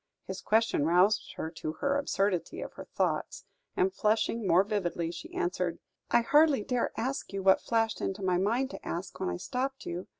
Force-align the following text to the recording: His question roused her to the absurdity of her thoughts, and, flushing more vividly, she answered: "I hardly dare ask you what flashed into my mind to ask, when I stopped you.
His 0.25 0.41
question 0.41 0.83
roused 0.83 1.33
her 1.35 1.51
to 1.51 1.77
the 1.79 1.97
absurdity 1.99 2.59
of 2.61 2.73
her 2.73 2.85
thoughts, 2.85 3.45
and, 3.77 3.93
flushing 3.93 4.47
more 4.47 4.63
vividly, 4.63 5.11
she 5.11 5.31
answered: 5.31 5.77
"I 6.09 6.21
hardly 6.21 6.63
dare 6.63 6.91
ask 6.97 7.31
you 7.33 7.43
what 7.43 7.61
flashed 7.61 8.01
into 8.01 8.23
my 8.23 8.39
mind 8.39 8.71
to 8.71 8.83
ask, 8.83 9.19
when 9.19 9.29
I 9.29 9.37
stopped 9.37 9.85
you. 9.85 10.07